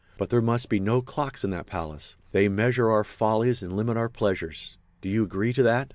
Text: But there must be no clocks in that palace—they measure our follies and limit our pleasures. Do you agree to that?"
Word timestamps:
But 0.17 0.31
there 0.31 0.41
must 0.41 0.67
be 0.67 0.79
no 0.79 1.03
clocks 1.03 1.43
in 1.43 1.51
that 1.51 1.67
palace—they 1.67 2.47
measure 2.49 2.89
our 2.89 3.03
follies 3.03 3.61
and 3.61 3.77
limit 3.77 3.97
our 3.97 4.09
pleasures. 4.09 4.79
Do 4.99 5.09
you 5.09 5.21
agree 5.23 5.53
to 5.53 5.61
that?" 5.61 5.89